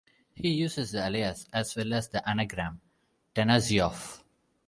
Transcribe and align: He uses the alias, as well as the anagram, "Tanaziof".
He 0.33 0.49
uses 0.49 0.93
the 0.93 1.05
alias, 1.05 1.45
as 1.53 1.75
well 1.75 1.93
as 1.93 2.09
the 2.09 2.27
anagram, 2.27 2.81
"Tanaziof". 3.35 4.23